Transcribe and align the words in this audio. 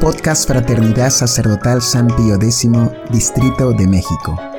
Podcast 0.00 0.46
Fraternidad 0.46 1.10
Sacerdotal 1.10 1.82
San 1.82 2.06
Pío 2.06 2.36
X, 2.36 2.70
Distrito 3.10 3.72
de 3.72 3.86
México. 3.86 4.57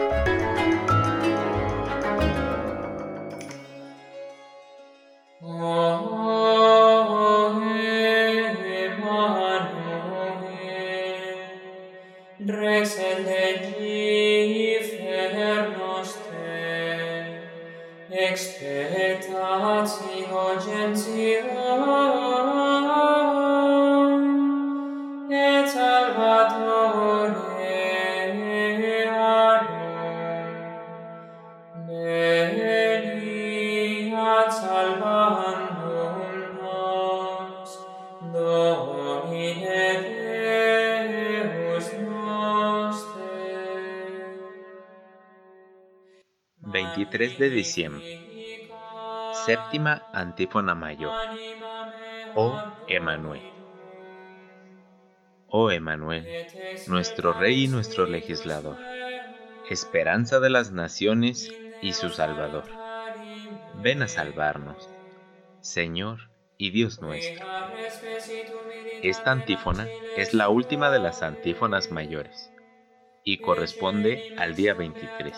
De 47.18 47.50
diciembre. 47.50 48.04
Séptima 49.46 50.04
antífona 50.14 50.76
mayor. 50.76 51.12
Oh 52.36 52.62
Emanuel. 52.88 53.42
Oh 55.48 55.72
Emanuel, 55.72 56.28
nuestro 56.88 57.34
Rey 57.34 57.64
y 57.64 57.68
nuestro 57.68 58.06
legislador, 58.06 58.78
esperanza 59.70 60.40
de 60.40 60.52
las 60.52 60.72
naciones 60.72 61.52
y 61.82 61.94
su 61.94 62.10
Salvador. 62.10 62.66
Ven 63.82 64.04
a 64.04 64.08
salvarnos, 64.08 64.88
Señor 65.62 66.30
y 66.58 66.70
Dios 66.70 67.02
nuestro. 67.02 67.48
Esta 69.02 69.32
antífona 69.32 69.88
es 70.16 70.36
la 70.36 70.50
última 70.50 70.92
de 70.92 71.00
las 71.00 71.24
antífonas 71.24 71.90
mayores 71.90 72.52
y 73.24 73.38
corresponde 73.38 74.22
al 74.38 74.56
día 74.56 74.74
23 74.74 75.34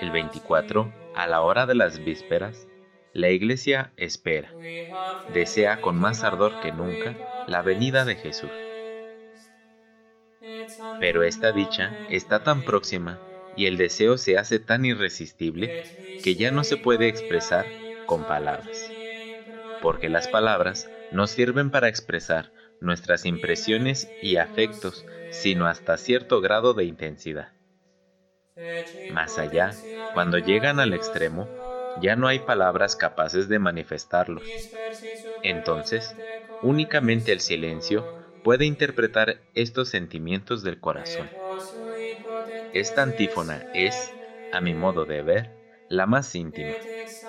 el 0.00 0.10
24, 0.12 0.92
a 1.14 1.26
la 1.26 1.40
hora 1.40 1.66
de 1.66 1.74
las 1.74 2.04
vísperas, 2.04 2.68
la 3.12 3.30
iglesia 3.30 3.92
espera, 3.96 4.54
desea 5.32 5.80
con 5.80 5.98
más 5.98 6.22
ardor 6.22 6.60
que 6.60 6.70
nunca 6.70 7.16
la 7.48 7.62
venida 7.62 8.04
de 8.04 8.14
Jesús. 8.14 8.50
Pero 11.00 11.22
esta 11.22 11.52
dicha 11.52 12.06
está 12.10 12.44
tan 12.44 12.64
próxima 12.64 13.18
y 13.56 13.66
el 13.66 13.76
deseo 13.76 14.18
se 14.18 14.38
hace 14.38 14.60
tan 14.60 14.84
irresistible 14.84 16.20
que 16.22 16.36
ya 16.36 16.50
no 16.50 16.62
se 16.62 16.76
puede 16.76 17.08
expresar 17.08 17.66
con 18.06 18.24
palabras, 18.24 18.90
porque 19.82 20.08
las 20.08 20.28
palabras 20.28 20.88
no 21.10 21.26
sirven 21.26 21.70
para 21.70 21.88
expresar 21.88 22.52
nuestras 22.80 23.24
impresiones 23.26 24.16
y 24.20 24.36
afectos, 24.36 25.06
sino 25.30 25.66
hasta 25.66 25.96
cierto 25.96 26.40
grado 26.40 26.74
de 26.74 26.84
intensidad. 26.84 27.54
Más 29.08 29.38
allá, 29.38 29.80
cuando 30.12 30.38
llegan 30.38 30.80
al 30.80 30.92
extremo, 30.94 31.48
ya 31.94 32.16
no 32.16 32.28
hay 32.28 32.40
palabras 32.40 32.96
capaces 32.96 33.48
de 33.48 33.58
manifestarlos. 33.58 34.60
Entonces, 35.42 36.16
únicamente 36.60 37.32
el 37.32 37.40
silencio 37.40 38.06
puede 38.42 38.66
interpretar 38.66 39.50
estos 39.54 39.88
sentimientos 39.88 40.62
del 40.62 40.80
corazón. 40.80 41.30
Esta 42.72 43.02
antífona 43.02 43.68
es, 43.72 44.16
a 44.50 44.60
mi 44.60 44.74
modo 44.74 45.04
de 45.06 45.22
ver, 45.22 45.50
la 45.88 46.06
más 46.06 46.34
íntima, 46.34 46.76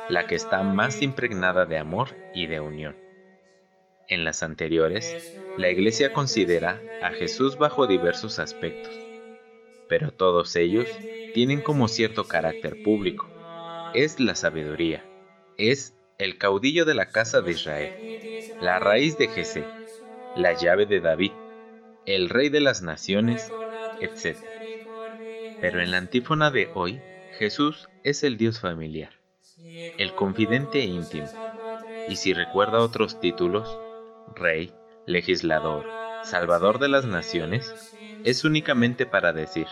la 0.08 0.28
que 0.28 0.36
está 0.36 0.64
más 0.64 1.02
impregnada 1.02 1.66
de 1.66 1.78
amor 1.78 2.18
y 2.32 2.48
de 2.48 2.60
unión. 2.62 3.09
En 4.10 4.24
las 4.24 4.42
anteriores, 4.42 5.38
la 5.56 5.70
Iglesia 5.70 6.12
considera 6.12 6.82
a 7.04 7.12
Jesús 7.12 7.60
bajo 7.60 7.86
diversos 7.86 8.40
aspectos, 8.40 8.92
pero 9.88 10.12
todos 10.12 10.56
ellos 10.56 10.88
tienen 11.36 11.62
como 11.62 11.88
cierto 11.88 12.28
carácter 12.28 12.82
público. 12.82 13.30
Es 13.94 14.20
la 14.20 14.34
sabiduría, 14.34 15.06
es 15.60 15.94
el 16.18 16.40
caudillo 16.40 16.86
de 16.86 16.96
la 16.96 17.12
casa 17.12 17.42
de 17.42 17.52
Israel, 17.52 18.56
la 18.62 18.80
raíz 18.80 19.16
de 19.20 19.28
Jesé, 19.28 19.64
la 20.36 20.54
llave 20.54 20.88
de 20.88 21.02
David, 21.02 21.32
el 22.08 22.30
rey 22.30 22.50
de 22.50 22.62
las 22.62 22.82
naciones, 22.82 23.52
etc. 24.02 24.40
Pero 25.62 25.82
en 25.82 25.92
la 25.92 25.98
antífona 25.98 26.50
de 26.50 26.68
hoy, 26.74 27.00
Jesús 27.38 27.90
es 28.04 28.24
el 28.24 28.38
Dios 28.38 28.60
familiar, 28.60 29.12
el 29.60 30.16
confidente 30.16 30.80
íntimo, 30.80 31.30
y 32.08 32.16
si 32.16 32.34
recuerda 32.34 32.80
otros 32.80 33.20
títulos, 33.20 33.78
rey, 34.36 34.74
legislador, 35.06 35.86
salvador 36.24 36.80
de 36.80 36.88
las 36.88 37.06
naciones, 37.06 37.98
es 38.24 38.44
únicamente 38.44 39.06
para 39.06 39.34
decir, 39.34 39.68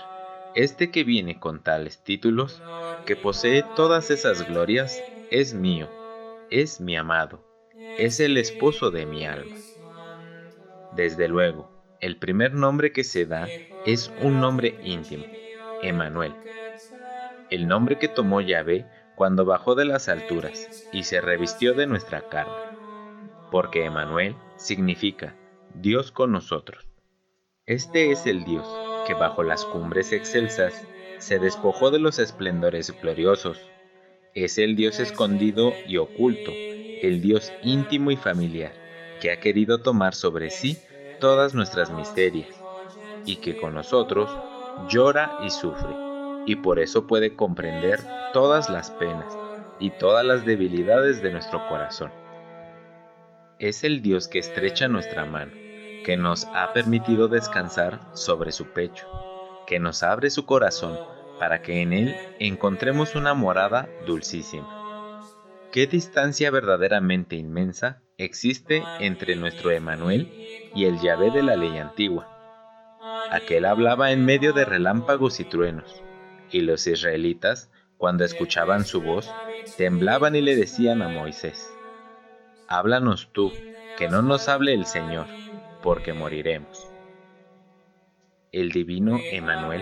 este 0.55 0.91
que 0.91 1.03
viene 1.03 1.39
con 1.39 1.61
tales 1.61 2.03
títulos, 2.03 2.61
que 3.05 3.15
posee 3.15 3.63
todas 3.75 4.09
esas 4.09 4.47
glorias, 4.47 5.01
es 5.29 5.53
mío, 5.53 5.89
es 6.49 6.81
mi 6.81 6.95
amado, 6.95 7.43
es 7.97 8.19
el 8.19 8.37
esposo 8.37 8.91
de 8.91 9.05
mi 9.05 9.25
alma. 9.25 9.55
Desde 10.93 11.27
luego, 11.27 11.69
el 11.99 12.17
primer 12.17 12.53
nombre 12.53 12.91
que 12.91 13.03
se 13.03 13.25
da 13.25 13.47
es 13.85 14.11
un 14.21 14.39
nombre 14.39 14.79
íntimo, 14.83 15.25
Emanuel, 15.83 16.33
el 17.49 17.67
nombre 17.67 17.97
que 17.97 18.07
tomó 18.07 18.41
Yahvé 18.41 18.85
cuando 19.15 19.45
bajó 19.45 19.75
de 19.75 19.85
las 19.85 20.09
alturas 20.09 20.87
y 20.91 21.03
se 21.03 21.21
revistió 21.21 21.73
de 21.73 21.87
nuestra 21.87 22.29
carne, 22.29 22.53
porque 23.51 23.85
Emanuel 23.85 24.35
significa 24.57 25.35
Dios 25.75 26.11
con 26.11 26.31
nosotros. 26.31 26.85
Este 27.65 28.11
es 28.11 28.25
el 28.25 28.43
Dios 28.43 28.67
que 29.05 29.13
bajo 29.13 29.43
las 29.43 29.63
cumbres 29.65 30.11
excelsas 30.11 30.85
se 31.19 31.39
despojó 31.39 31.91
de 31.91 31.99
los 31.99 32.19
esplendores 32.19 32.93
gloriosos. 33.01 33.59
Es 34.33 34.57
el 34.57 34.75
Dios 34.75 34.99
escondido 34.99 35.73
y 35.87 35.97
oculto, 35.97 36.51
el 36.51 37.21
Dios 37.21 37.51
íntimo 37.63 38.11
y 38.11 38.17
familiar, 38.17 38.73
que 39.21 39.31
ha 39.31 39.39
querido 39.39 39.79
tomar 39.79 40.13
sobre 40.13 40.49
sí 40.49 40.77
todas 41.19 41.53
nuestras 41.53 41.91
misterias, 41.91 42.49
y 43.25 43.37
que 43.37 43.57
con 43.57 43.73
nosotros 43.73 44.29
llora 44.89 45.37
y 45.43 45.49
sufre, 45.49 45.95
y 46.45 46.55
por 46.57 46.79
eso 46.79 47.07
puede 47.07 47.35
comprender 47.35 47.99
todas 48.33 48.69
las 48.69 48.91
penas 48.91 49.37
y 49.79 49.89
todas 49.91 50.25
las 50.25 50.45
debilidades 50.45 51.21
de 51.21 51.31
nuestro 51.31 51.67
corazón. 51.67 52.11
Es 53.59 53.83
el 53.83 54.01
Dios 54.01 54.27
que 54.27 54.39
estrecha 54.39 54.87
nuestra 54.87 55.25
mano 55.25 55.51
que 56.07 56.15
nos 56.15 56.45
ha 56.53 56.71
permitido 56.71 57.27
descansar 57.27 57.99
sobre 58.13 58.53
su 58.53 58.67
pecho, 58.67 59.05
que 59.67 59.77
nos 59.77 60.03
abre 60.03 60.29
su 60.29 60.45
corazón 60.45 60.97
para 61.37 61.61
que 61.61 61.81
en 61.81 61.91
él 61.91 62.15
encontremos 62.39 63.15
una 63.15 63.33
morada 63.33 63.89
dulcísima. 64.05 65.21
¿Qué 65.73 65.85
distancia 65.85 66.49
verdaderamente 66.49 67.35
inmensa 67.35 68.01
existe 68.17 68.83
entre 69.01 69.35
nuestro 69.35 69.69
Emanuel 69.71 70.31
y 70.73 70.85
el 70.85 71.01
Yahvé 71.01 71.29
de 71.31 71.43
la 71.43 71.57
ley 71.57 71.77
antigua? 71.77 72.29
Aquel 73.29 73.65
hablaba 73.65 74.13
en 74.13 74.23
medio 74.23 74.53
de 74.53 74.63
relámpagos 74.63 75.41
y 75.41 75.43
truenos, 75.43 76.01
y 76.51 76.61
los 76.61 76.87
israelitas, 76.87 77.69
cuando 77.97 78.23
escuchaban 78.23 78.85
su 78.85 79.01
voz, 79.01 79.29
temblaban 79.75 80.37
y 80.37 80.41
le 80.41 80.55
decían 80.55 81.01
a 81.01 81.09
Moisés, 81.09 81.69
Háblanos 82.69 83.29
tú, 83.31 83.53
que 83.97 84.09
no 84.09 84.21
nos 84.21 84.49
hable 84.49 84.73
el 84.73 84.85
Señor 84.85 85.27
porque 85.81 86.11
moriremos. 86.11 86.85
El 88.51 88.73
divino 88.73 89.21
Emanuel, 89.31 89.81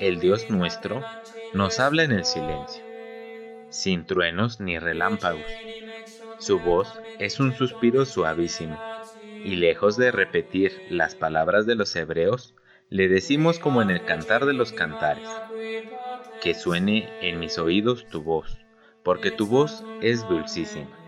el 0.00 0.18
Dios 0.18 0.48
nuestro, 0.48 1.02
nos 1.52 1.78
habla 1.78 2.04
en 2.04 2.12
el 2.12 2.24
silencio, 2.24 2.82
sin 3.68 4.06
truenos 4.06 4.60
ni 4.60 4.78
relámpagos. 4.78 5.44
Su 6.38 6.58
voz 6.58 6.88
es 7.18 7.38
un 7.38 7.52
suspiro 7.52 8.06
suavísimo, 8.06 8.78
y 9.44 9.56
lejos 9.56 9.98
de 9.98 10.10
repetir 10.10 10.72
las 10.88 11.14
palabras 11.14 11.66
de 11.66 11.74
los 11.74 11.94
hebreos, 11.96 12.54
le 12.88 13.08
decimos 13.08 13.58
como 13.58 13.82
en 13.82 13.90
el 13.90 14.06
cantar 14.06 14.46
de 14.46 14.54
los 14.54 14.72
cantares, 14.72 15.28
que 16.40 16.54
suene 16.54 17.10
en 17.20 17.38
mis 17.40 17.58
oídos 17.58 18.06
tu 18.08 18.22
voz, 18.22 18.56
porque 19.02 19.30
tu 19.30 19.46
voz 19.46 19.84
es 20.00 20.26
dulcísima. 20.26 21.05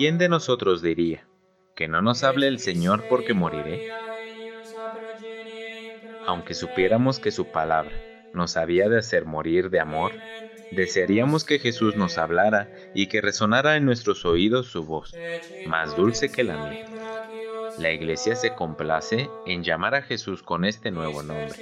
¿Quién 0.00 0.16
de 0.16 0.30
nosotros 0.30 0.80
diría, 0.80 1.26
que 1.76 1.86
no 1.86 2.00
nos 2.00 2.24
hable 2.24 2.48
el 2.48 2.58
Señor 2.58 3.04
porque 3.10 3.34
moriré? 3.34 3.90
Aunque 6.26 6.54
supiéramos 6.54 7.18
que 7.18 7.30
su 7.30 7.48
palabra 7.48 7.92
nos 8.32 8.56
había 8.56 8.88
de 8.88 8.96
hacer 8.96 9.26
morir 9.26 9.68
de 9.68 9.78
amor, 9.78 10.12
desearíamos 10.70 11.44
que 11.44 11.58
Jesús 11.58 11.96
nos 11.96 12.16
hablara 12.16 12.70
y 12.94 13.08
que 13.08 13.20
resonara 13.20 13.76
en 13.76 13.84
nuestros 13.84 14.24
oídos 14.24 14.68
su 14.68 14.86
voz, 14.86 15.14
más 15.66 15.94
dulce 15.94 16.32
que 16.32 16.44
la 16.44 16.56
mía. 16.56 16.86
La 17.76 17.92
iglesia 17.92 18.36
se 18.36 18.54
complace 18.54 19.28
en 19.44 19.62
llamar 19.62 19.94
a 19.94 20.00
Jesús 20.00 20.42
con 20.42 20.64
este 20.64 20.90
nuevo 20.90 21.22
nombre, 21.22 21.58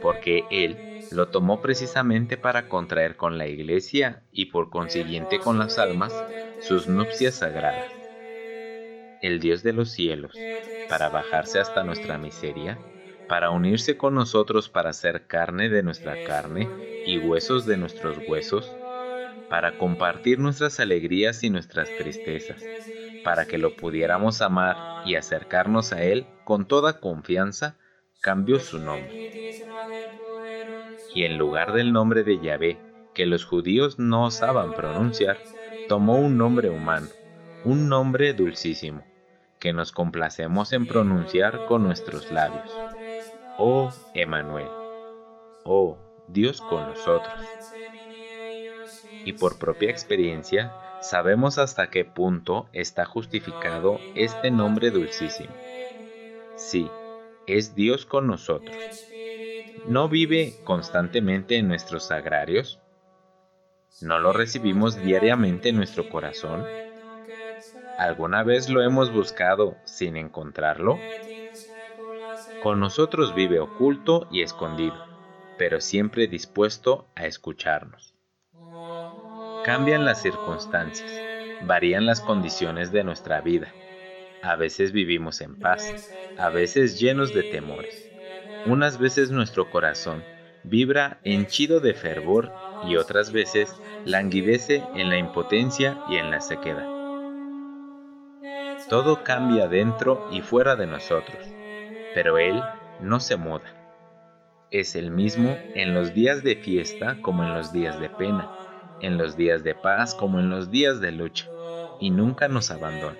porque 0.00 0.44
Él 0.52 0.95
lo 1.10 1.28
tomó 1.28 1.60
precisamente 1.60 2.36
para 2.36 2.68
contraer 2.68 3.16
con 3.16 3.38
la 3.38 3.46
iglesia 3.46 4.22
y 4.32 4.46
por 4.46 4.70
consiguiente 4.70 5.38
con 5.40 5.58
las 5.58 5.78
almas 5.78 6.12
sus 6.60 6.88
nupcias 6.88 7.36
sagradas. 7.36 7.92
El 9.22 9.40
Dios 9.40 9.62
de 9.62 9.72
los 9.72 9.90
cielos, 9.90 10.36
para 10.88 11.08
bajarse 11.08 11.58
hasta 11.58 11.84
nuestra 11.84 12.18
miseria, 12.18 12.78
para 13.28 13.50
unirse 13.50 13.96
con 13.96 14.14
nosotros 14.14 14.68
para 14.68 14.92
ser 14.92 15.26
carne 15.26 15.68
de 15.68 15.82
nuestra 15.82 16.22
carne 16.24 16.68
y 17.06 17.18
huesos 17.18 17.66
de 17.66 17.76
nuestros 17.76 18.18
huesos, 18.28 18.70
para 19.48 19.78
compartir 19.78 20.38
nuestras 20.38 20.80
alegrías 20.80 21.42
y 21.42 21.50
nuestras 21.50 21.88
tristezas, 21.96 22.62
para 23.24 23.46
que 23.46 23.58
lo 23.58 23.76
pudiéramos 23.76 24.42
amar 24.42 25.06
y 25.06 25.14
acercarnos 25.14 25.92
a 25.92 26.02
Él 26.02 26.26
con 26.44 26.66
toda 26.66 27.00
confianza, 27.00 27.76
cambió 28.20 28.58
su 28.60 28.78
nombre. 28.78 29.30
Y 31.16 31.24
en 31.24 31.38
lugar 31.38 31.72
del 31.72 31.94
nombre 31.94 32.24
de 32.24 32.38
Yahvé, 32.40 32.78
que 33.14 33.24
los 33.24 33.46
judíos 33.46 33.98
no 33.98 34.26
osaban 34.26 34.74
pronunciar, 34.74 35.38
tomó 35.88 36.16
un 36.16 36.36
nombre 36.36 36.68
humano, 36.68 37.06
un 37.64 37.88
nombre 37.88 38.34
dulcísimo, 38.34 39.02
que 39.58 39.72
nos 39.72 39.92
complacemos 39.92 40.74
en 40.74 40.86
pronunciar 40.86 41.64
con 41.64 41.84
nuestros 41.84 42.30
labios. 42.30 42.70
Oh 43.56 43.90
Emanuel, 44.12 44.68
oh 45.64 45.96
Dios 46.28 46.60
con 46.60 46.82
nosotros. 46.82 47.32
Y 49.24 49.32
por 49.32 49.58
propia 49.58 49.88
experiencia, 49.88 50.74
sabemos 51.00 51.56
hasta 51.56 51.88
qué 51.88 52.04
punto 52.04 52.68
está 52.74 53.06
justificado 53.06 53.98
este 54.14 54.50
nombre 54.50 54.90
dulcísimo. 54.90 55.54
Sí, 56.56 56.90
es 57.46 57.74
Dios 57.74 58.04
con 58.04 58.26
nosotros. 58.26 58.76
¿No 59.84 60.08
vive 60.10 60.60
constantemente 60.64 61.56
en 61.56 61.68
nuestros 61.68 62.06
sagrarios? 62.08 62.82
¿No 64.00 64.18
lo 64.20 64.32
recibimos 64.32 65.00
diariamente 65.00 65.68
en 65.68 65.76
nuestro 65.76 66.08
corazón? 66.08 66.72
¿Alguna 67.96 68.42
vez 68.42 68.68
lo 68.68 68.80
hemos 68.82 69.10
buscado 69.10 69.82
sin 69.84 70.16
encontrarlo? 70.16 71.10
Con 72.58 72.80
nosotros 72.80 73.32
vive 73.32 73.60
oculto 73.60 74.26
y 74.28 74.42
escondido, 74.42 75.08
pero 75.56 75.80
siempre 75.80 76.26
dispuesto 76.28 77.10
a 77.14 77.24
escucharnos. 77.26 78.14
Cambian 79.60 80.06
las 80.06 80.22
circunstancias, 80.22 81.26
varían 81.58 82.06
las 82.06 82.22
condiciones 82.22 82.90
de 82.90 83.04
nuestra 83.04 83.42
vida. 83.42 83.76
A 84.40 84.56
veces 84.56 84.92
vivimos 84.92 85.40
en 85.40 85.56
paz, 85.56 85.98
a 86.34 86.50
veces 86.50 86.98
llenos 86.98 87.32
de 87.32 87.44
temores. 87.44 88.05
Unas 88.66 88.98
veces 88.98 89.30
nuestro 89.30 89.70
corazón 89.70 90.22
vibra 90.64 91.18
henchido 91.24 91.80
de 91.80 91.94
fervor 91.94 92.52
y 92.86 92.96
otras 92.96 93.32
veces 93.32 93.74
languidece 94.04 94.82
en 94.94 95.08
la 95.08 95.18
impotencia 95.18 95.98
y 96.08 96.16
en 96.16 96.30
la 96.30 96.40
sequedad. 96.40 96.88
Todo 98.88 99.24
cambia 99.24 99.68
dentro 99.68 100.28
y 100.30 100.40
fuera 100.40 100.76
de 100.76 100.86
nosotros 100.86 101.56
pero 102.16 102.38
Él 102.38 102.62
no 103.02 103.20
se 103.20 103.36
muda. 103.36 103.74
Es 104.70 104.96
el 104.96 105.10
mismo 105.10 105.54
en 105.74 105.92
los 105.92 106.14
días 106.14 106.42
de 106.42 106.56
fiesta 106.56 107.18
como 107.20 107.44
en 107.44 107.52
los 107.52 107.74
días 107.74 108.00
de 108.00 108.08
pena, 108.08 108.50
en 109.02 109.18
los 109.18 109.36
días 109.36 109.62
de 109.62 109.74
paz 109.74 110.14
como 110.14 110.40
en 110.40 110.48
los 110.48 110.70
días 110.70 111.02
de 111.02 111.12
lucha, 111.12 111.46
y 112.00 112.08
nunca 112.08 112.48
nos 112.48 112.70
abandona. 112.70 113.18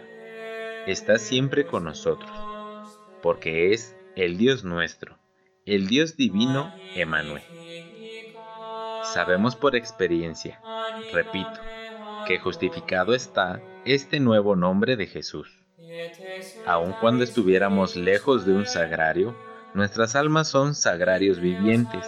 Está 0.87 1.19
siempre 1.19 1.66
con 1.66 1.84
nosotros, 1.84 2.31
porque 3.20 3.75
es 3.75 3.94
el 4.16 4.38
Dios 4.38 4.64
nuestro, 4.64 5.19
el 5.66 5.88
Dios 5.88 6.16
divino 6.16 6.72
Emanuel. 6.94 7.42
Sabemos 9.12 9.56
por 9.56 9.76
experiencia, 9.76 10.60
repito, 11.12 11.60
que 12.26 12.38
justificado 12.38 13.14
está 13.14 13.60
este 13.84 14.20
nuevo 14.20 14.56
nombre 14.56 14.96
de 14.96 15.06
Jesús 15.06 15.66
Aun 16.66 16.92
cuando 17.00 17.22
estuviéramos 17.22 17.96
lejos 17.96 18.46
de 18.46 18.52
un 18.52 18.66
sagrario, 18.66 19.36
nuestras 19.74 20.16
almas 20.16 20.48
son 20.48 20.74
sagrarios 20.74 21.38
vivientes, 21.38 22.04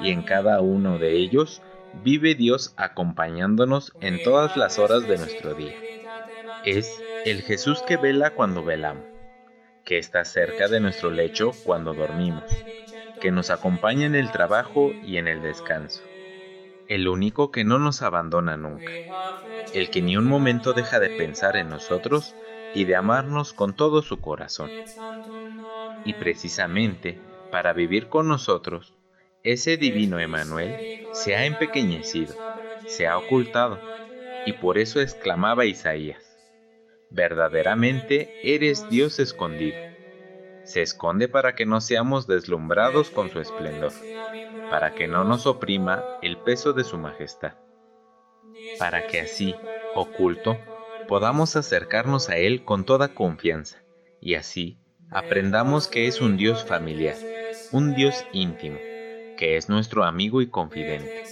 y 0.00 0.10
en 0.10 0.22
cada 0.22 0.60
uno 0.60 0.98
de 0.98 1.12
ellos 1.12 1.62
vive 2.04 2.34
Dios 2.34 2.74
acompañándonos 2.76 3.92
en 4.00 4.22
todas 4.22 4.56
las 4.56 4.78
horas 4.78 5.08
de 5.08 5.18
nuestro 5.18 5.54
día. 5.54 5.74
Es 6.64 7.00
el 7.24 7.42
Jesús 7.42 7.82
que 7.82 7.96
vela 7.96 8.30
cuando 8.30 8.64
velamos, 8.64 9.04
que 9.84 9.98
está 9.98 10.24
cerca 10.24 10.68
de 10.68 10.80
nuestro 10.80 11.10
lecho 11.10 11.52
cuando 11.64 11.94
dormimos, 11.94 12.44
que 13.18 13.30
nos 13.30 13.50
acompaña 13.50 14.06
en 14.06 14.14
el 14.14 14.30
trabajo 14.30 14.92
y 15.04 15.16
en 15.16 15.28
el 15.28 15.42
descanso. 15.42 16.02
El 16.88 17.08
único 17.08 17.50
que 17.50 17.64
no 17.64 17.78
nos 17.78 18.02
abandona 18.02 18.56
nunca, 18.56 18.92
el 19.74 19.90
que 19.90 20.02
ni 20.02 20.16
un 20.16 20.24
momento 20.24 20.72
deja 20.72 21.00
de 21.00 21.10
pensar 21.10 21.56
en 21.56 21.68
nosotros 21.68 22.34
y 22.74 22.84
de 22.84 22.96
amarnos 22.96 23.52
con 23.52 23.74
todo 23.74 24.02
su 24.02 24.20
corazón. 24.20 24.70
Y 26.04 26.14
precisamente 26.14 27.18
para 27.50 27.72
vivir 27.72 28.08
con 28.08 28.28
nosotros, 28.28 28.94
ese 29.42 29.76
divino 29.76 30.18
Emanuel 30.18 31.06
se 31.12 31.36
ha 31.36 31.46
empequeñecido, 31.46 32.34
se 32.86 33.06
ha 33.06 33.16
ocultado, 33.16 33.78
y 34.46 34.52
por 34.54 34.78
eso 34.78 35.00
exclamaba 35.00 35.64
Isaías, 35.64 36.22
verdaderamente 37.10 38.30
eres 38.42 38.88
Dios 38.90 39.18
escondido. 39.18 39.87
Se 40.68 40.82
esconde 40.82 41.28
para 41.28 41.54
que 41.54 41.64
no 41.64 41.80
seamos 41.80 42.26
deslumbrados 42.26 43.08
con 43.08 43.30
su 43.30 43.40
esplendor, 43.40 43.90
para 44.70 44.94
que 44.94 45.08
no 45.08 45.24
nos 45.24 45.46
oprima 45.46 46.04
el 46.20 46.36
peso 46.36 46.74
de 46.74 46.84
su 46.84 46.98
majestad, 46.98 47.54
para 48.78 49.06
que 49.06 49.18
así, 49.18 49.54
oculto, 49.94 50.58
podamos 51.08 51.56
acercarnos 51.56 52.28
a 52.28 52.36
Él 52.36 52.66
con 52.66 52.84
toda 52.84 53.14
confianza 53.14 53.82
y 54.20 54.34
así 54.34 54.76
aprendamos 55.10 55.88
que 55.88 56.06
es 56.06 56.20
un 56.20 56.36
Dios 56.36 56.66
familiar, 56.66 57.16
un 57.72 57.94
Dios 57.94 58.26
íntimo, 58.32 58.76
que 59.38 59.56
es 59.56 59.70
nuestro 59.70 60.04
amigo 60.04 60.42
y 60.42 60.48
confidente, 60.48 61.24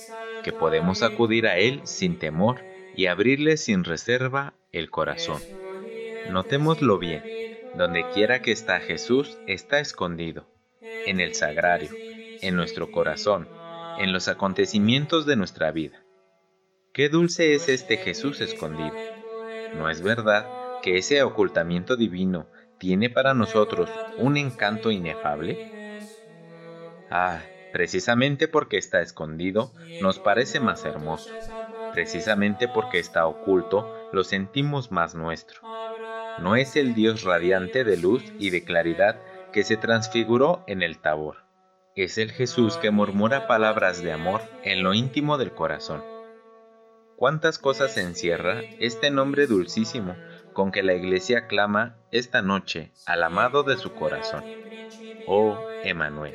que 0.45 0.53
podemos 0.55 1.03
acudir 1.03 1.47
a 1.47 1.59
Él 1.59 1.83
sin 1.85 2.19
temor 2.19 2.63
y 2.97 3.05
abrirle 3.05 3.59
sin 3.59 3.85
reserva 3.85 4.55
el 4.73 4.89
corazón. 4.89 5.43
Notémoslo 6.31 6.99
bien, 6.99 7.23
donde 7.77 8.09
quiera 8.11 8.41
que 8.43 8.53
está 8.53 8.81
Jesús 8.81 9.39
está 9.47 9.79
escondido, 9.81 10.47
en 10.81 11.21
el 11.21 11.35
sagrario, 11.35 11.91
en 12.41 12.57
nuestro 12.57 12.91
corazón, 12.91 13.49
en 13.99 14.13
los 14.13 14.29
acontecimientos 14.29 15.27
de 15.27 15.37
nuestra 15.37 15.71
vida. 15.73 16.03
Qué 16.93 17.09
dulce 17.09 17.55
es 17.55 17.69
este 17.69 17.99
Jesús 17.99 18.41
escondido 18.41 18.95
¿No 19.75 19.91
es 19.91 20.01
verdad 20.01 20.47
que 20.83 20.97
ese 20.97 21.23
ocultamiento 21.23 21.97
divino 21.97 22.47
tiene 22.79 23.11
para 23.11 23.35
nosotros 23.35 23.91
un 24.17 24.39
encanto 24.39 24.91
inefable? 24.91 25.59
Ah, 27.11 27.43
precisamente 27.73 28.49
porque 28.49 28.79
está 28.79 29.01
escondido, 29.01 29.73
nos 30.01 30.19
parece 30.19 30.61
más 30.61 30.85
hermoso. 30.87 31.31
Precisamente 31.93 32.69
porque 32.69 32.99
está 32.99 33.27
oculto, 33.27 33.93
lo 34.13 34.25
sentimos 34.25 34.91
más 34.91 35.15
nuestro. 35.15 35.61
No 36.39 36.57
es 36.57 36.77
el 36.77 36.95
Dios 36.95 37.23
radiante 37.23 37.85
de 37.85 37.97
luz 37.97 38.23
y 38.39 38.51
de 38.51 38.65
claridad 38.65 39.21
que 39.53 39.65
se 39.65 39.77
transfiguró 39.77 40.63
en 40.67 40.83
el 40.83 40.99
tabor. 40.99 41.45
Es 41.95 42.19
el 42.19 42.31
Jesús 42.31 42.77
que 42.77 42.91
murmura 42.91 43.47
palabras 43.47 44.03
de 44.03 44.13
amor 44.13 44.43
en 44.63 44.83
lo 44.83 44.93
íntimo 44.93 45.39
del 45.39 45.53
corazón 45.53 46.03
cuántas 47.17 47.59
cosas 47.59 47.97
encierra 47.97 48.61
este 48.79 49.11
nombre 49.11 49.47
dulcísimo 49.47 50.15
con 50.53 50.71
que 50.71 50.83
la 50.83 50.95
iglesia 50.95 51.47
clama 51.47 51.97
esta 52.13 52.43
noche 52.43 52.93
al 53.07 53.23
amado 53.23 53.63
de 53.63 53.77
su 53.77 53.93
corazón. 53.93 54.45
Oh, 55.27 55.59
Emanuel. 55.83 56.35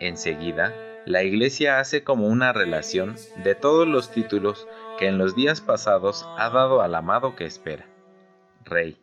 Enseguida, 0.00 0.72
la 1.06 1.22
iglesia 1.22 1.80
hace 1.80 2.02
como 2.02 2.28
una 2.28 2.52
relación 2.52 3.16
de 3.42 3.54
todos 3.54 3.86
los 3.86 4.10
títulos 4.10 4.66
que 4.98 5.08
en 5.08 5.18
los 5.18 5.34
días 5.34 5.60
pasados 5.60 6.26
ha 6.38 6.50
dado 6.50 6.80
al 6.80 6.94
amado 6.94 7.36
que 7.36 7.44
espera. 7.44 7.86
Rey, 8.64 8.96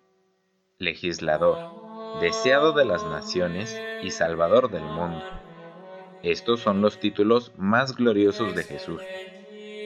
legislador, 0.79 2.19
deseado 2.19 2.73
de 2.73 2.83
las 2.83 3.03
naciones 3.03 3.79
y 4.01 4.09
salvador 4.09 4.71
del 4.71 4.83
mundo. 4.83 5.23
Estos 6.23 6.61
son 6.61 6.81
los 6.81 6.99
títulos 6.99 7.51
más 7.57 7.95
gloriosos 7.95 8.55
de 8.55 8.63
Jesús 8.63 9.01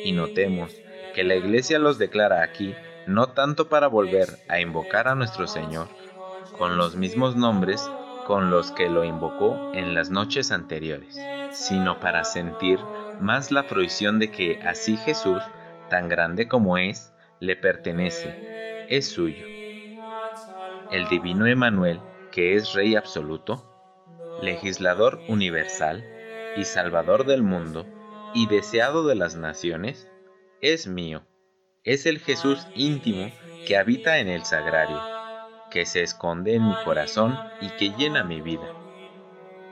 y 0.03 0.13
notemos 0.13 0.73
que 1.13 1.23
la 1.23 1.35
Iglesia 1.35 1.77
los 1.79 1.97
declara 1.97 2.41
aquí 2.41 2.73
no 3.05 3.27
tanto 3.27 3.67
para 3.67 3.87
volver 3.87 4.29
a 4.47 4.59
invocar 4.61 5.07
a 5.07 5.15
nuestro 5.15 5.45
Señor 5.45 5.87
con 6.57 6.77
los 6.77 6.95
mismos 6.95 7.35
nombres 7.35 7.89
con 8.25 8.49
los 8.49 8.71
que 8.71 8.89
lo 8.89 9.03
invocó 9.03 9.71
en 9.73 9.93
las 9.93 10.09
noches 10.09 10.51
anteriores, 10.51 11.19
sino 11.51 11.99
para 11.99 12.23
sentir 12.23 12.79
más 13.19 13.51
la 13.51 13.63
fruición 13.63 14.19
de 14.19 14.31
que 14.31 14.59
así 14.63 14.97
Jesús, 14.97 15.41
tan 15.89 16.09
grande 16.09 16.47
como 16.47 16.77
es, 16.77 17.13
le 17.39 17.55
pertenece, 17.55 18.87
es 18.89 19.07
suyo. 19.07 19.54
El 20.91 21.07
divino 21.07 21.47
Emanuel, 21.47 21.99
que 22.31 22.55
es 22.55 22.73
Rey 22.73 22.95
absoluto, 22.95 23.63
legislador 24.41 25.19
universal 25.27 26.03
y 26.57 26.65
salvador 26.65 27.25
del 27.25 27.43
mundo 27.43 27.85
y 28.33 28.47
deseado 28.47 29.07
de 29.07 29.15
las 29.15 29.35
naciones, 29.35 30.09
es 30.61 30.87
mío. 30.87 31.23
Es 31.83 32.05
el 32.05 32.19
Jesús 32.19 32.67
íntimo 32.75 33.31
que 33.67 33.77
habita 33.77 34.19
en 34.19 34.27
el 34.27 34.43
sagrario, 34.43 34.99
que 35.71 35.85
se 35.85 36.01
esconde 36.01 36.55
en 36.55 36.67
mi 36.67 36.75
corazón 36.83 37.37
y 37.61 37.69
que 37.69 37.91
llena 37.97 38.23
mi 38.23 38.41
vida. 38.41 38.67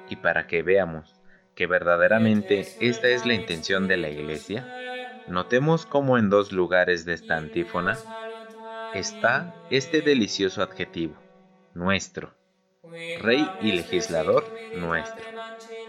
Y 0.09 0.17
para 0.17 0.47
que 0.47 0.61
veamos 0.61 1.15
que 1.55 1.67
verdaderamente 1.67 2.65
esta 2.79 3.07
es 3.07 3.25
la 3.25 3.33
intención 3.33 3.87
de 3.87 3.97
la 3.97 4.09
Iglesia, 4.09 4.65
notemos 5.27 5.85
cómo 5.85 6.17
en 6.17 6.29
dos 6.29 6.51
lugares 6.51 7.05
de 7.05 7.13
esta 7.13 7.37
antífona 7.37 7.97
está 8.95 9.55
este 9.71 10.01
delicioso 10.01 10.61
adjetivo, 10.61 11.15
nuestro, 11.73 12.35
Rey 13.21 13.49
y 13.61 13.71
legislador 13.71 14.45
nuestro, 14.73 15.25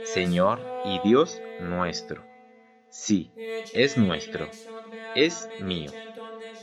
Señor 0.04 0.60
y 0.86 1.00
Dios 1.06 1.42
nuestro. 1.60 2.24
Sí, 2.88 3.30
es 3.74 3.98
nuestro, 3.98 4.48
es 5.14 5.50
mío. 5.60 5.90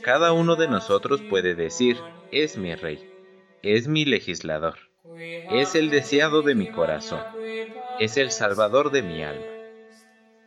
Cada 0.02 0.32
uno 0.32 0.56
de 0.56 0.66
nosotros 0.66 1.22
puede 1.22 1.54
decir, 1.54 1.96
es 2.32 2.56
mi 2.56 2.74
Rey, 2.74 2.98
es 3.62 3.86
mi 3.86 4.04
legislador, 4.04 4.78
es 5.48 5.76
el 5.76 5.90
deseado 5.90 6.42
de 6.42 6.56
mi 6.56 6.66
corazón, 6.72 7.22
es 8.00 8.16
el 8.16 8.32
salvador 8.32 8.90
de 8.90 9.02
mi 9.02 9.22
alma. 9.22 9.46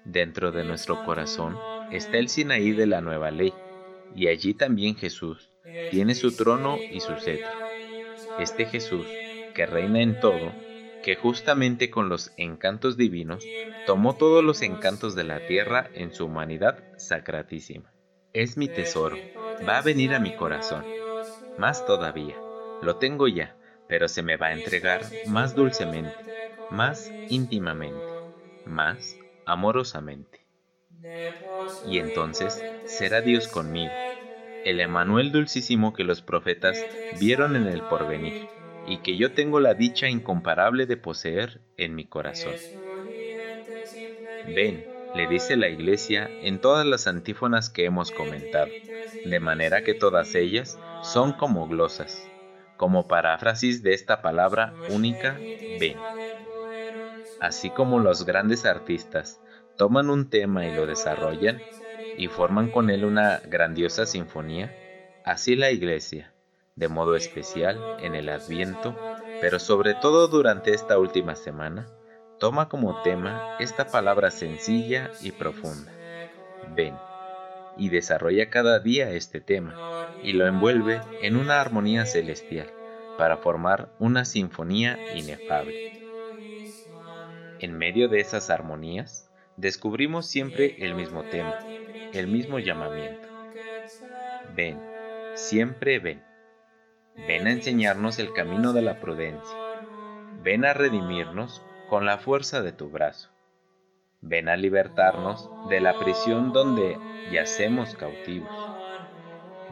Dentro 0.03 0.51
de 0.51 0.65
nuestro 0.65 1.05
corazón 1.05 1.57
está 1.89 2.17
el 2.17 2.27
Sinaí 2.27 2.73
de 2.73 2.85
la 2.85 2.99
nueva 2.99 3.31
ley, 3.31 3.53
y 4.13 4.27
allí 4.27 4.53
también 4.53 4.95
Jesús 4.95 5.54
tiene 5.91 6.15
su 6.15 6.36
trono 6.36 6.77
y 6.91 7.00
su 7.00 7.15
cetro. 7.15 7.50
Este 8.39 8.65
Jesús, 8.65 9.07
que 9.53 9.65
reina 9.65 10.01
en 10.01 10.19
todo, 10.19 10.53
que 11.03 11.15
justamente 11.15 11.89
con 11.89 12.10
los 12.10 12.31
encantos 12.38 12.98
divinos 12.98 13.45
tomó 13.86 14.15
todos 14.15 14.43
los 14.43 14.62
encantos 14.62 15.15
de 15.15 15.24
la 15.24 15.45
tierra 15.48 15.89
en 15.93 16.13
su 16.13 16.25
humanidad 16.25 16.84
sacratísima. 16.98 17.93
Es 18.34 18.57
mi 18.57 18.67
tesoro, 18.67 19.15
va 19.67 19.77
a 19.77 19.81
venir 19.81 20.13
a 20.13 20.19
mi 20.19 20.36
corazón. 20.36 20.84
Más 21.57 21.86
todavía, 21.86 22.36
lo 22.81 22.98
tengo 22.98 23.27
ya, 23.27 23.55
pero 23.88 24.07
se 24.07 24.24
me 24.24 24.36
va 24.36 24.48
a 24.48 24.53
entregar 24.53 25.05
más 25.27 25.55
dulcemente, 25.55 26.25
más 26.69 27.12
íntimamente, 27.29 28.03
más 28.65 29.17
amorosamente. 29.45 30.45
Y 31.88 32.00
entonces 32.00 32.62
será 32.86 33.22
Dios 33.22 33.48
conmigo, 33.48 33.93
el 34.65 34.79
Emanuel 34.79 35.31
dulcísimo 35.31 35.93
que 35.93 36.03
los 36.03 36.22
profetas 36.22 36.84
vieron 37.19 37.55
en 37.55 37.67
el 37.67 37.81
porvenir 37.84 38.34
y 38.88 38.98
que 38.98 39.15
yo 39.15 39.31
tengo 39.31 39.60
la 39.60 39.75
dicha 39.75 40.10
incomparable 40.10 40.88
de 40.88 40.98
poseer 40.98 41.62
en 41.77 41.95
mi 41.95 42.05
corazón. 42.05 42.53
Ven, 44.53 44.84
le 45.13 45.27
dice 45.27 45.55
la 45.55 45.69
Iglesia 45.69 46.29
en 46.41 46.60
todas 46.60 46.86
las 46.86 47.07
antífonas 47.07 47.69
que 47.69 47.86
hemos 47.86 48.12
comentado, 48.12 48.72
de 49.24 49.39
manera 49.39 49.84
que 49.84 49.93
todas 49.93 50.34
ellas 50.34 50.79
son 51.03 51.34
como 51.34 51.67
glosas, 51.67 52.27
como 52.75 53.07
paráfrasis 53.07 53.84
de 53.84 53.93
esta 53.93 54.22
palabra 54.22 54.74
única, 54.89 55.39
ven. 55.79 55.98
Así 57.39 57.69
como 57.69 58.00
los 58.00 58.25
grandes 58.25 58.65
artistas 58.65 59.39
toman 59.77 60.10
un 60.10 60.29
tema 60.29 60.65
y 60.65 60.74
lo 60.74 60.88
desarrollan 60.88 61.62
y 62.17 62.27
forman 62.27 62.72
con 62.72 62.89
él 62.89 63.05
una 63.05 63.39
grandiosa 63.45 64.05
sinfonía, 64.05 64.74
así 65.24 65.55
la 65.55 65.72
Iglesia, 65.72 66.34
de 66.75 66.88
modo 66.88 67.15
especial 67.15 67.79
en 68.01 68.15
el 68.15 68.29
Adviento, 68.29 68.95
pero 69.41 69.60
sobre 69.60 69.93
todo 69.95 70.27
durante 70.27 70.74
esta 70.74 70.98
última 70.98 71.36
semana, 71.36 71.88
toma 72.39 72.69
como 72.69 73.01
tema 73.01 73.55
esta 73.60 73.88
palabra 73.88 74.31
sencilla 74.31 75.12
y 75.22 75.31
profunda, 75.31 75.91
ven, 76.75 76.95
y 77.77 77.89
desarrolla 77.89 78.50
cada 78.50 78.79
día 78.79 79.12
este 79.12 79.41
tema, 79.41 79.75
y 80.24 80.34
lo 80.34 80.48
envuelve 80.48 81.01
en 81.22 81.36
una 81.36 81.62
armonía 81.62 82.05
celestial, 82.05 82.67
para 83.17 83.38
formar 83.38 83.89
una 84.00 84.25
sinfonía 84.25 84.98
inefable. 85.15 86.01
En 87.60 87.77
medio 87.77 88.10
de 88.10 88.19
esas 88.19 88.50
armonías, 88.50 89.25
descubrimos 89.57 90.27
siempre 90.27 90.75
el 90.79 90.95
mismo 90.95 91.24
tema, 91.24 91.59
el 92.13 92.27
mismo 92.27 92.59
llamamiento. 92.59 93.27
Ven, 94.55 94.79
siempre 95.35 96.00
ven. 96.00 96.24
Ven 97.27 97.47
a 97.47 97.51
enseñarnos 97.51 98.19
el 98.19 98.33
camino 98.33 98.74
de 98.74 98.81
la 98.81 99.00
prudencia. 99.00 99.57
Ven 100.43 100.65
a 100.65 100.74
redimirnos 100.74 101.62
con 101.89 102.05
la 102.05 102.17
fuerza 102.17 102.62
de 102.62 102.71
tu 102.71 102.89
brazo. 102.89 103.29
Ven 104.21 104.50
a 104.50 104.57
libertarnos 104.57 105.50
de 105.69 105.79
la 105.79 105.97
prisión 105.97 106.51
donde 106.51 106.97
yacemos 107.31 107.95
cautivos. 107.95 108.50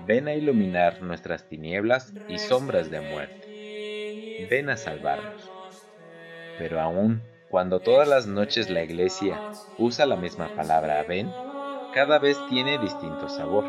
Ven 0.06 0.28
a 0.28 0.34
iluminar 0.34 1.02
nuestras 1.02 1.48
tinieblas 1.48 2.14
y 2.28 2.38
sombras 2.38 2.92
de 2.92 3.02
muerte. 3.02 4.48
Ven 4.50 4.70
a 4.70 4.78
salvarnos. 4.78 5.50
Pero 6.58 6.80
aún 6.80 7.22
cuando 7.54 7.82
todas 7.82 8.08
las 8.08 8.26
noches 8.26 8.72
la 8.72 8.82
iglesia 8.82 9.40
usa 9.78 10.08
la 10.08 10.16
misma 10.16 10.48
palabra 10.56 11.06
ven, 11.08 11.32
cada 11.94 12.18
vez 12.18 12.36
tiene 12.50 12.80
distinto 12.80 13.30
sabor. 13.30 13.64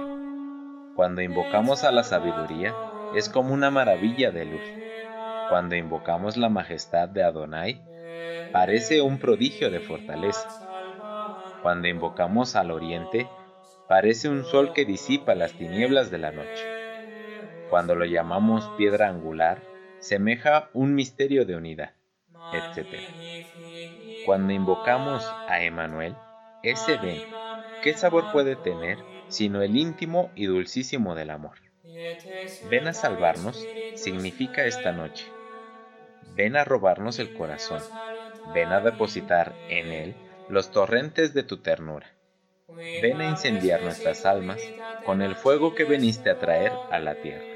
Cuando 0.97 1.21
invocamos 1.21 1.85
a 1.85 1.93
la 1.93 2.03
sabiduría, 2.03 2.75
es 3.15 3.29
como 3.29 3.53
una 3.53 3.71
maravilla 3.71 4.31
de 4.31 4.47
luz. 4.47 4.63
Cuando 5.51 5.77
invocamos 5.77 6.39
la 6.39 6.49
majestad 6.49 7.11
de 7.11 7.25
Adonai, 7.25 7.83
parece 8.55 9.03
un 9.03 9.19
prodigio 9.19 9.71
de 9.71 9.81
fortaleza. 9.81 10.49
Cuando 11.61 11.87
invocamos 11.87 12.57
al 12.57 12.71
oriente, 12.71 13.29
parece 13.87 14.31
un 14.31 14.47
sol 14.47 14.73
que 14.73 14.87
disipa 14.87 15.35
las 15.35 15.53
tinieblas 15.53 16.11
de 16.11 16.17
la 16.17 16.33
noche. 16.33 16.65
Cuando 17.69 17.95
lo 17.95 18.07
llamamos 18.07 18.67
piedra 18.79 19.11
angular, 19.11 19.61
semeja 19.99 20.71
un 20.73 20.95
misterio 20.95 21.45
de 21.45 21.57
unidad, 21.57 21.93
etc. 22.53 23.01
Cuando 24.25 24.53
invocamos 24.53 25.25
a 25.49 25.63
Emanuel, 25.63 26.17
ese 26.63 26.97
ven, 26.97 27.21
¿qué 27.83 27.95
sabor 27.95 28.33
puede 28.33 28.57
tener 28.57 28.99
sino 29.29 29.63
el 29.63 29.77
íntimo 29.77 30.31
y 30.35 30.47
dulcísimo 30.47 31.15
del 31.15 31.31
amor? 31.31 31.59
Ven 32.71 32.89
a 32.89 32.95
salvarnos 32.95 33.67
significa 33.95 34.65
esta 34.65 34.93
noche. 34.93 35.27
Ven 36.35 36.57
a 36.57 36.65
robarnos 36.65 37.19
el 37.19 37.35
corazón. 37.35 37.83
Ven 38.55 38.73
a 38.73 38.81
depositar 38.81 39.55
en 39.69 39.93
él 39.93 40.15
los 40.49 40.71
torrentes 40.71 41.35
de 41.35 41.43
tu 41.43 41.59
ternura. 41.59 42.07
Ven 42.69 43.21
a 43.21 43.29
incendiar 43.29 43.83
nuestras 43.83 44.25
almas 44.25 44.61
con 45.05 45.23
el 45.23 45.35
fuego 45.35 45.75
que 45.75 45.85
veniste 45.85 46.31
a 46.31 46.39
traer 46.39 46.73
a 46.91 46.99
la 46.99 47.17
tierra. 47.17 47.54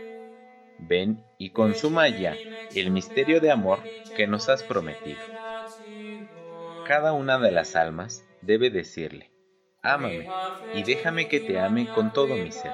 Ven 0.79 1.23
y 1.39 1.51
consuma 1.51 2.09
ya 2.09 2.37
el 2.75 2.91
misterio 2.91 3.41
de 3.41 3.51
amor 3.51 3.81
que 4.17 4.27
nos 4.27 4.49
has 4.49 4.63
prometido. 4.63 5.19
Cada 6.87 7.13
una 7.13 7.39
de 7.39 7.51
las 7.51 7.77
almas 7.77 8.25
debe 8.41 8.71
decirle, 8.71 9.31
ámame 9.83 10.29
y 10.75 10.83
déjame 10.85 11.29
que 11.29 11.41
te 11.41 11.59
ame 11.59 11.87
con 11.95 12.13
todo 12.13 12.37
mi 12.37 12.53
ser. 12.53 12.73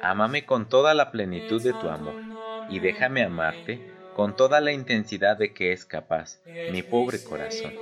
Ámame 0.00 0.44
con 0.44 0.68
toda 0.68 0.94
la 0.94 1.12
plenitud 1.12 1.62
de 1.62 1.72
tu 1.74 1.88
amor, 1.88 2.14
y 2.68 2.80
déjame 2.80 3.22
amarte 3.22 3.92
con 4.14 4.34
toda 4.34 4.60
la 4.60 4.72
intensidad 4.72 5.36
de 5.36 5.52
que 5.52 5.72
es 5.72 5.84
capaz 5.84 6.40
mi 6.70 6.82
pobre 6.82 7.22
corazón. 7.22 7.72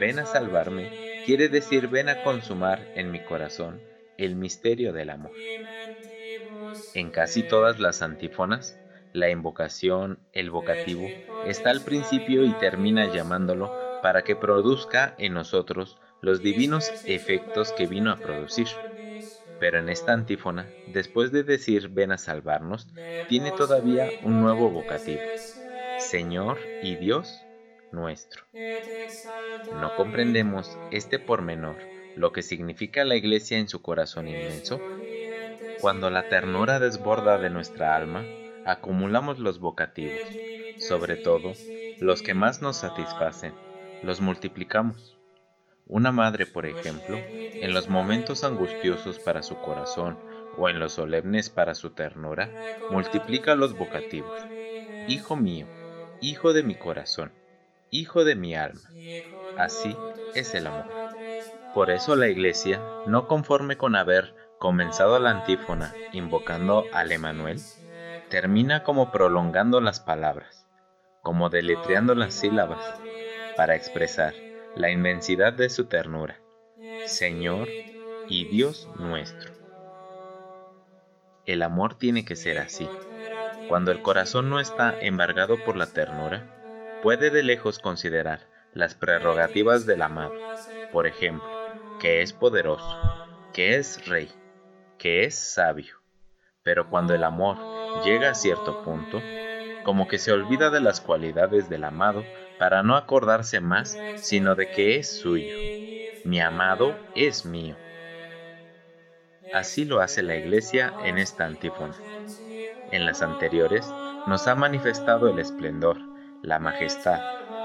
Ven 0.00 0.18
a 0.18 0.26
salvarme 0.26 0.90
quiere 1.24 1.48
decir 1.48 1.88
ven 1.88 2.08
a 2.08 2.22
consumar 2.22 2.92
en 2.96 3.10
mi 3.10 3.20
corazón 3.20 3.80
el 4.18 4.36
misterio 4.36 4.92
del 4.92 5.10
amor. 5.10 5.32
En 6.94 7.10
casi 7.10 7.42
todas 7.42 7.80
las 7.80 8.02
antífonas, 8.02 8.78
la 9.12 9.30
invocación, 9.30 10.18
el 10.32 10.50
vocativo, 10.50 11.06
está 11.46 11.70
al 11.70 11.82
principio 11.82 12.44
y 12.44 12.52
termina 12.54 13.12
llamándolo 13.12 13.72
para 14.02 14.22
que 14.22 14.36
produzca 14.36 15.14
en 15.18 15.34
nosotros 15.34 15.98
los 16.20 16.42
divinos 16.42 16.90
efectos 17.06 17.72
que 17.72 17.86
vino 17.86 18.10
a 18.10 18.16
producir. 18.16 18.66
Pero 19.60 19.78
en 19.78 19.88
esta 19.88 20.12
antífona, 20.12 20.66
después 20.88 21.32
de 21.32 21.42
decir 21.42 21.88
ven 21.88 22.12
a 22.12 22.18
salvarnos, 22.18 22.88
tiene 23.28 23.52
todavía 23.52 24.10
un 24.22 24.40
nuevo 24.40 24.70
vocativo. 24.70 25.20
Señor 25.98 26.58
y 26.82 26.96
Dios 26.96 27.40
nuestro. 27.92 28.44
¿No 29.80 29.94
comprendemos 29.96 30.76
este 30.90 31.18
pormenor, 31.18 31.76
lo 32.16 32.32
que 32.32 32.42
significa 32.42 33.04
la 33.04 33.16
iglesia 33.16 33.58
en 33.58 33.68
su 33.68 33.80
corazón 33.80 34.28
inmenso? 34.28 34.80
Cuando 35.84 36.08
la 36.08 36.30
ternura 36.30 36.80
desborda 36.80 37.36
de 37.36 37.50
nuestra 37.50 37.94
alma, 37.94 38.24
acumulamos 38.64 39.38
los 39.38 39.58
vocativos, 39.58 40.18
sobre 40.78 41.16
todo 41.16 41.52
los 42.00 42.22
que 42.22 42.32
más 42.32 42.62
nos 42.62 42.78
satisfacen, 42.78 43.52
los 44.02 44.22
multiplicamos. 44.22 45.18
Una 45.86 46.10
madre, 46.10 46.46
por 46.46 46.64
ejemplo, 46.64 47.18
en 47.18 47.74
los 47.74 47.90
momentos 47.90 48.44
angustiosos 48.44 49.18
para 49.18 49.42
su 49.42 49.56
corazón, 49.56 50.18
o 50.56 50.70
en 50.70 50.80
los 50.80 50.94
solemnes 50.94 51.50
para 51.50 51.74
su 51.74 51.90
ternura, 51.90 52.48
multiplica 52.90 53.54
los 53.54 53.76
vocativos. 53.76 54.40
Hijo 55.06 55.36
mío, 55.36 55.66
hijo 56.22 56.54
de 56.54 56.62
mi 56.62 56.76
corazón, 56.76 57.30
hijo 57.90 58.24
de 58.24 58.36
mi 58.36 58.54
alma. 58.54 58.88
Así 59.58 59.94
es 60.34 60.54
el 60.54 60.66
amor. 60.66 60.86
Por 61.74 61.90
eso 61.90 62.16
la 62.16 62.28
Iglesia, 62.28 62.80
no 63.06 63.28
conforme 63.28 63.76
con 63.76 63.96
haber 63.96 64.43
comenzado 64.64 65.18
la 65.18 65.28
antífona 65.28 65.92
invocando 66.12 66.86
al 66.94 67.12
Emanuel, 67.12 67.60
termina 68.30 68.82
como 68.82 69.12
prolongando 69.12 69.78
las 69.82 70.00
palabras, 70.00 70.66
como 71.20 71.50
deletreando 71.50 72.14
las 72.14 72.32
sílabas, 72.32 72.82
para 73.58 73.74
expresar 73.74 74.32
la 74.74 74.90
inmensidad 74.90 75.52
de 75.52 75.68
su 75.68 75.84
ternura. 75.84 76.40
Señor 77.04 77.68
y 78.26 78.46
Dios 78.46 78.88
nuestro. 78.98 79.52
El 81.44 81.60
amor 81.62 81.98
tiene 81.98 82.24
que 82.24 82.34
ser 82.34 82.56
así. 82.56 82.88
Cuando 83.68 83.92
el 83.92 84.00
corazón 84.00 84.48
no 84.48 84.60
está 84.60 84.98
embargado 84.98 85.62
por 85.62 85.76
la 85.76 85.92
ternura, 85.92 86.98
puede 87.02 87.28
de 87.28 87.42
lejos 87.42 87.78
considerar 87.78 88.48
las 88.72 88.94
prerrogativas 88.94 89.84
del 89.84 90.00
amado, 90.00 90.32
por 90.90 91.06
ejemplo, 91.06 91.46
que 92.00 92.22
es 92.22 92.32
poderoso, 92.32 92.98
que 93.52 93.76
es 93.76 94.08
rey, 94.08 94.30
que 95.04 95.24
es 95.24 95.34
sabio. 95.34 95.96
Pero 96.62 96.88
cuando 96.88 97.14
el 97.14 97.24
amor 97.24 97.58
llega 98.06 98.30
a 98.30 98.34
cierto 98.34 98.82
punto, 98.84 99.20
como 99.84 100.08
que 100.08 100.16
se 100.16 100.32
olvida 100.32 100.70
de 100.70 100.80
las 100.80 101.02
cualidades 101.02 101.68
del 101.68 101.84
amado 101.84 102.24
para 102.58 102.82
no 102.82 102.96
acordarse 102.96 103.60
más, 103.60 103.98
sino 104.16 104.54
de 104.54 104.70
que 104.70 104.96
es 104.96 105.20
suyo. 105.20 105.54
Mi 106.24 106.40
amado 106.40 106.96
es 107.14 107.44
mío. 107.44 107.76
Así 109.52 109.84
lo 109.84 110.00
hace 110.00 110.22
la 110.22 110.36
Iglesia 110.36 110.94
en 111.04 111.18
esta 111.18 111.44
antífona. 111.44 111.94
En 112.90 113.04
las 113.04 113.20
anteriores 113.20 113.86
nos 114.26 114.48
ha 114.48 114.54
manifestado 114.54 115.28
el 115.28 115.38
esplendor, 115.38 115.98
la 116.42 116.58
majestad, 116.60 117.20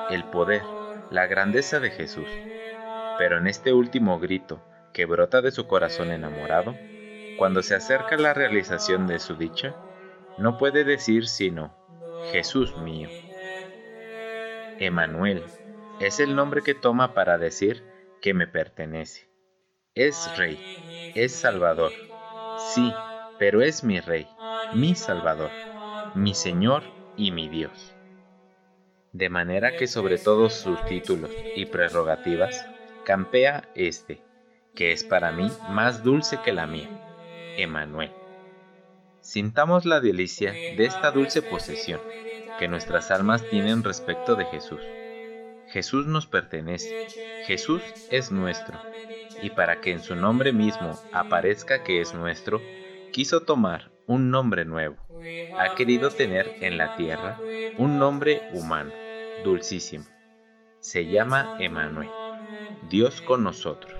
el 0.09 0.25
poder, 0.25 0.63
la 1.09 1.25
grandeza 1.25 1.79
de 1.79 1.91
Jesús. 1.91 2.27
Pero 3.17 3.37
en 3.37 3.47
este 3.47 3.71
último 3.71 4.19
grito 4.19 4.61
que 4.91 5.05
brota 5.05 5.41
de 5.41 5.51
su 5.51 5.67
corazón 5.67 6.11
enamorado, 6.11 6.75
cuando 7.39 7.63
se 7.63 7.73
acerca 7.73 8.17
la 8.17 8.33
realización 8.33 9.07
de 9.07 9.17
su 9.17 9.35
dicha, 9.35 9.73
no 10.37 10.57
puede 10.57 10.83
decir 10.83 11.25
sino, 11.25 11.73
Jesús 12.33 12.75
mío. 12.75 13.07
Emanuel 14.77 15.45
es 16.01 16.19
el 16.19 16.35
nombre 16.35 16.61
que 16.61 16.75
toma 16.75 17.13
para 17.13 17.37
decir 17.37 17.81
que 18.21 18.33
me 18.33 18.45
pertenece. 18.45 19.29
Es 19.95 20.37
rey, 20.37 21.13
es 21.15 21.31
salvador. 21.31 21.93
Sí, 22.73 22.93
pero 23.37 23.61
es 23.61 23.85
mi 23.85 24.01
rey, 24.01 24.27
mi 24.73 24.93
salvador, 24.93 25.51
mi 26.15 26.33
Señor 26.33 26.83
y 27.15 27.31
mi 27.31 27.47
Dios. 27.47 27.95
De 29.13 29.29
manera 29.29 29.77
que 29.77 29.87
sobre 29.87 30.17
todos 30.17 30.55
sus 30.55 30.83
títulos 30.87 31.31
y 31.55 31.67
prerrogativas, 31.67 32.67
campea 33.05 33.69
este, 33.75 34.21
que 34.75 34.91
es 34.91 35.05
para 35.05 35.31
mí 35.31 35.49
más 35.69 36.03
dulce 36.03 36.37
que 36.43 36.51
la 36.51 36.67
mía, 36.67 36.89
Emanuel. 37.61 38.11
Sintamos 39.21 39.85
la 39.85 39.99
delicia 39.99 40.51
de 40.51 40.85
esta 40.85 41.11
dulce 41.11 41.41
posesión 41.41 41.99
que 42.57 42.67
nuestras 42.67 43.11
almas 43.11 43.43
tienen 43.49 43.83
respecto 43.83 44.35
de 44.35 44.45
Jesús. 44.45 44.81
Jesús 45.67 46.07
nos 46.07 46.25
pertenece, 46.25 47.07
Jesús 47.45 47.81
es 48.09 48.31
nuestro, 48.31 48.79
y 49.41 49.51
para 49.51 49.81
que 49.81 49.91
en 49.91 50.01
su 50.01 50.15
nombre 50.15 50.51
mismo 50.51 50.99
aparezca 51.11 51.83
que 51.83 52.01
es 52.01 52.13
nuestro, 52.13 52.61
quiso 53.11 53.41
tomar 53.41 53.91
un 54.07 54.31
nombre 54.31 54.65
nuevo. 54.65 54.97
Ha 55.57 55.75
querido 55.75 56.09
tener 56.09 56.55
en 56.61 56.77
la 56.77 56.95
tierra 56.95 57.39
un 57.77 57.99
nombre 57.99 58.41
humano, 58.53 58.91
dulcísimo. 59.43 60.05
Se 60.79 61.05
llama 61.05 61.57
Emanuel, 61.59 62.09
Dios 62.89 63.21
con 63.21 63.43
nosotros. 63.43 63.98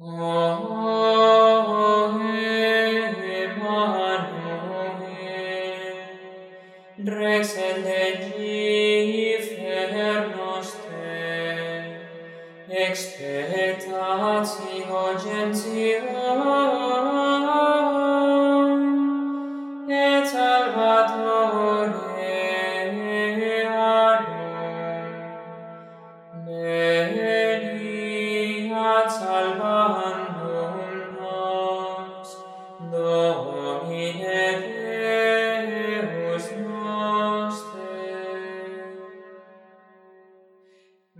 Oh. 0.00 0.77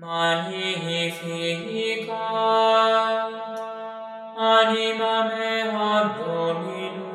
magnificat. 0.08 2.08
Anima 4.36 5.14
mea 5.28 6.16
Dominum. 6.16 7.06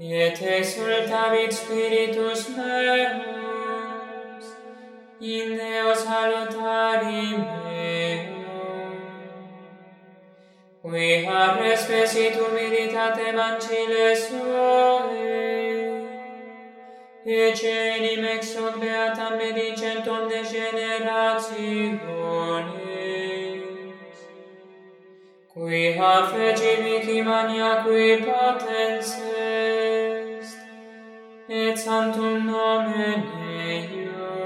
Et 0.00 0.38
exultavit 0.56 1.52
spiritus 1.52 2.40
meus. 2.56 4.46
In 5.20 5.48
Deo 5.58 5.92
salutari 5.94 7.24
meum. 7.36 8.36
Qui 10.82 11.08
ha 11.26 11.42
respesitum 11.60 12.46
humilitate 12.46 13.26
mancile 13.32 14.06
suo 14.24 15.05
e 17.26 17.52
enim 17.60 18.24
ex 18.24 18.54
hoc 18.56 18.74
beatam 18.80 19.32
medicentum 19.38 20.28
de 20.30 20.40
generationis. 20.44 22.00
Qui 25.52 25.82
hafeci 25.98 26.72
vici 26.82 27.18
mania 27.22 27.70
qui 27.82 28.04
potens 28.24 29.08
est, 29.36 30.50
et 31.48 31.76
santum 31.76 32.36
nomen 32.46 33.20
eius, 33.68 34.38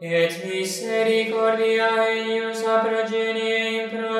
et 0.00 0.32
misericordia 0.46 1.88
eius 2.08 2.60
a 2.72 2.76
progenie 2.84 3.82
in 3.82 3.86
pro 3.90 4.13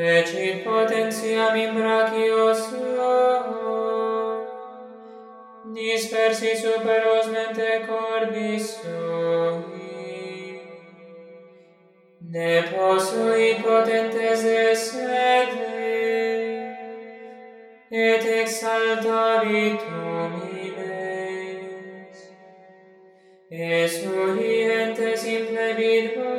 ec 0.00 0.32
in 0.32 0.62
potentiam 0.62 1.56
in 1.56 1.74
brachio 1.74 2.54
suo, 2.54 3.32
dispersi 5.74 6.56
super 6.56 7.02
os 7.18 7.26
mente 7.26 7.84
cordis 7.84 8.78
sui. 8.80 10.60
Ne 12.20 12.62
possui 12.70 13.54
potentes 13.60 14.44
esede, 14.44 15.88
et 17.90 18.24
exaltavitum 18.42 20.32
imes. 20.62 22.18
Es 23.50 23.94
ente 24.04 25.10
in 25.34 25.42
plebit 25.46 26.37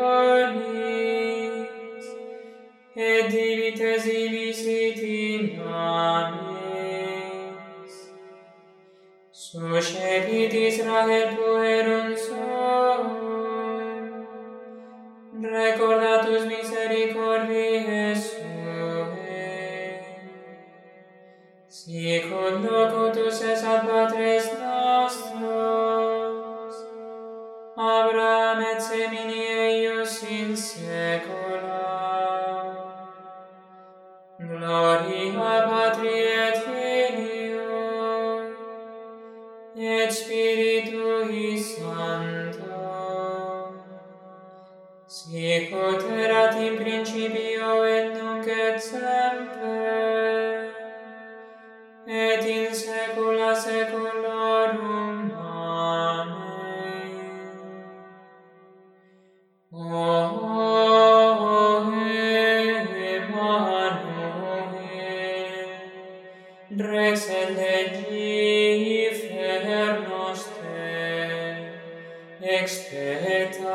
scelit 9.89 10.53
Israel 10.53 11.29
puerum 11.35 12.09
suum, 12.23 13.03
recordatus 15.53 16.43
misericordiae 16.51 18.03
suae, 18.25 19.47
sicud 21.77 22.55
locutus 22.65 23.37
es 23.53 23.61
ad 23.73 23.81
patres 23.89 24.45
nostros, 24.61 25.55
Abraham 27.77 28.59
et 28.71 28.81
semini 28.87 29.43
eius 29.65 30.15
in 30.37 30.49
saecula. 30.65 31.85
Gloria 34.39 34.98
for 45.69 46.18
expectatio 72.41 73.67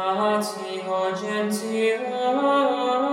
oh, 0.88 1.12
gentium 1.20 3.03